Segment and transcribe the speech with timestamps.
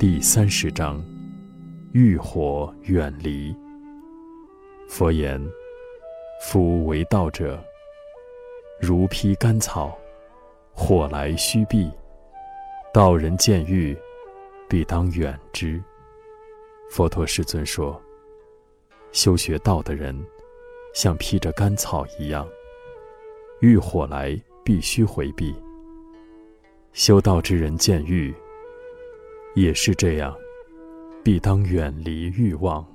[0.00, 0.98] 第三十章：
[1.92, 3.54] 欲火远离。
[4.88, 5.38] 佛言：
[6.40, 7.62] 夫为道者，
[8.80, 9.94] 如披干草，
[10.72, 11.92] 火来须避。
[12.94, 13.94] 道人见欲，
[14.70, 15.78] 必当远之。
[16.90, 18.00] 佛陀世尊说：
[19.12, 20.18] 修学道的人，
[20.94, 22.48] 像披着干草一样，
[23.60, 25.54] 遇火来必须回避。
[26.94, 28.34] 修道之人见欲，
[29.54, 30.34] 也是这样，
[31.24, 32.86] 必当远离欲望。